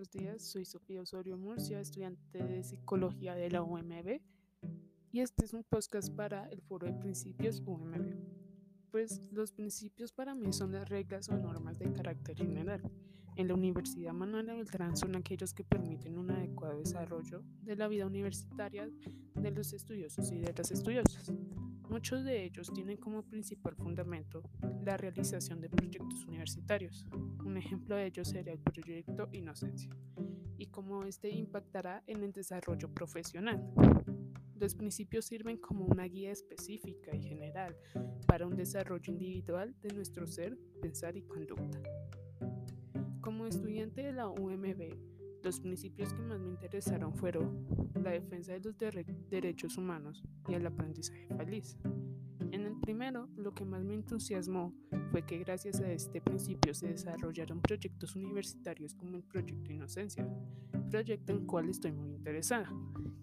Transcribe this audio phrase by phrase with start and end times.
[0.00, 0.42] buenos días.
[0.42, 4.22] Soy Sofía Osorio Murcia, estudiante de Psicología de la UMB
[5.12, 8.14] y este es un podcast para el Foro de Principios UMB.
[8.90, 12.80] Pues los principios para mí son las reglas o normas de carácter general.
[13.40, 18.04] En la Universidad Manuel Beltrán son aquellos que permiten un adecuado desarrollo de la vida
[18.04, 18.86] universitaria
[19.34, 21.32] de los estudiosos y de las estudiosas.
[21.88, 24.42] Muchos de ellos tienen como principal fundamento
[24.84, 27.06] la realización de proyectos universitarios.
[27.42, 29.88] Un ejemplo de ello sería el proyecto Inocencia
[30.58, 33.72] y cómo éste impactará en el desarrollo profesional.
[34.56, 37.74] Los principios sirven como una guía específica y general
[38.26, 41.80] para un desarrollo individual de nuestro ser, pensar y conducta.
[43.20, 44.96] Como estudiante de la UMB,
[45.44, 47.66] los principios que más me interesaron fueron
[48.02, 48.74] la defensa de los
[49.28, 51.76] derechos humanos y el aprendizaje feliz.
[52.50, 54.72] En el primero, lo que más me entusiasmó
[55.10, 60.26] fue que gracias a este principio se desarrollaron proyectos universitarios como el Proyecto Inocencia,
[60.90, 62.72] proyecto en el cual estoy muy interesada,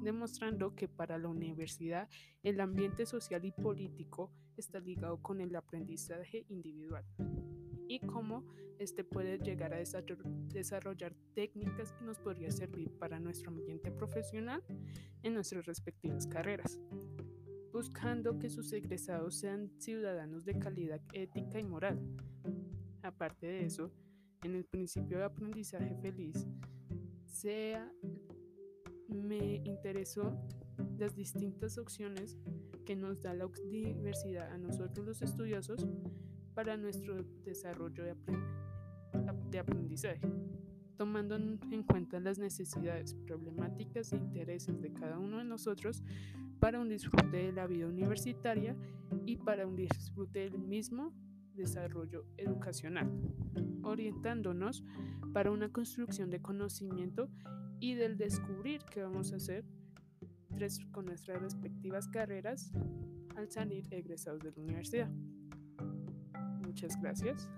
[0.00, 2.08] demostrando que para la universidad
[2.42, 7.04] el ambiente social y político está ligado con el aprendizaje individual
[7.92, 8.42] y cómo
[8.78, 14.62] este puede llegar a desarrollar técnicas que nos podría servir para nuestro ambiente profesional
[15.22, 16.80] en nuestras respectivas carreras,
[17.70, 22.00] buscando que sus egresados sean ciudadanos de calidad ética y moral.
[23.02, 23.92] Aparte de eso,
[24.42, 26.46] en el principio de aprendizaje feliz,
[27.26, 27.92] sea,
[29.06, 30.34] me interesó
[30.96, 32.38] las distintas opciones
[32.86, 35.86] que nos da la universidad a nosotros los estudiosos
[36.54, 40.20] para nuestro desarrollo de, aprendizaje,
[40.96, 46.02] tomando en cuenta las necesidades, problemáticas e intereses de cada uno de nosotros
[46.58, 48.76] para un disfrute de la vida universitaria
[49.26, 51.12] y para un disfrute del mismo
[51.54, 53.10] desarrollo educacional,
[53.82, 54.84] orientándonos
[55.32, 57.28] para una construcción de conocimiento
[57.80, 59.64] y del descubrir qué vamos a hacer
[60.92, 62.70] con nuestras respectivas carreras
[63.36, 65.10] al salir egresados de la universidad.
[66.72, 67.50] Muchas gracias.